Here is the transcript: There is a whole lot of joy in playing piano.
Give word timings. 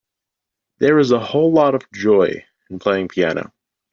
There 0.79 0.97
is 0.97 1.11
a 1.11 1.19
whole 1.19 1.51
lot 1.53 1.75
of 1.75 1.83
joy 1.91 2.43
in 2.71 2.79
playing 2.79 3.09
piano. 3.09 3.53